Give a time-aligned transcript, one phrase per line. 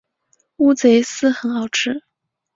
[0.55, 2.01] 乌贼丝很好吃